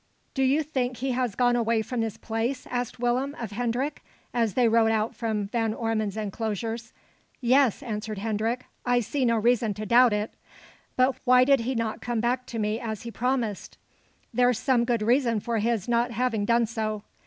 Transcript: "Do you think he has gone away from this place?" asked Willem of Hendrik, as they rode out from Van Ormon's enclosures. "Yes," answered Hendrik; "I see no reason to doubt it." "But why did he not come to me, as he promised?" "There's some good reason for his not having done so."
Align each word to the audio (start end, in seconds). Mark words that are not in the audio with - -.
"Do 0.33 0.41
you 0.41 0.63
think 0.63 0.97
he 0.97 1.11
has 1.11 1.35
gone 1.35 1.55
away 1.55 1.83
from 1.83 2.01
this 2.01 2.17
place?" 2.17 2.65
asked 2.71 2.99
Willem 2.99 3.35
of 3.39 3.51
Hendrik, 3.51 4.03
as 4.33 4.55
they 4.55 4.67
rode 4.67 4.89
out 4.89 5.13
from 5.15 5.45
Van 5.45 5.75
Ormon's 5.75 6.17
enclosures. 6.17 6.91
"Yes," 7.39 7.83
answered 7.83 8.17
Hendrik; 8.17 8.65
"I 8.83 8.99
see 9.01 9.25
no 9.25 9.37
reason 9.37 9.75
to 9.75 9.85
doubt 9.85 10.11
it." 10.11 10.33
"But 10.95 11.17
why 11.23 11.43
did 11.43 11.59
he 11.59 11.75
not 11.75 12.01
come 12.01 12.19
to 12.23 12.57
me, 12.57 12.79
as 12.79 13.03
he 13.03 13.11
promised?" 13.11 13.77
"There's 14.33 14.57
some 14.57 14.85
good 14.85 15.03
reason 15.03 15.39
for 15.39 15.59
his 15.59 15.87
not 15.87 16.09
having 16.09 16.45
done 16.45 16.65
so." 16.65 17.03